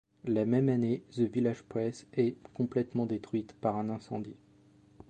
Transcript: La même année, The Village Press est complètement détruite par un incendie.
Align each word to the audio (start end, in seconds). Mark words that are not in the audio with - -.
La 0.25 0.45
même 0.45 0.69
année, 0.69 1.03
The 1.11 1.19
Village 1.31 1.61
Press 1.61 2.07
est 2.13 2.35
complètement 2.55 3.05
détruite 3.05 3.53
par 3.61 3.77
un 3.77 3.91
incendie. 3.91 4.39